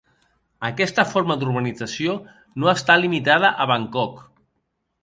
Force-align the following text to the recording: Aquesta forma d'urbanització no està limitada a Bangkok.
Aquesta 0.69 1.05
forma 1.09 1.37
d'urbanització 1.43 2.17
no 2.65 2.73
està 2.75 2.97
limitada 3.05 3.57
a 3.67 3.71
Bangkok. 3.75 4.27